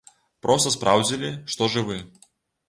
[0.45, 2.01] Проста спраўдзілі, што жывы.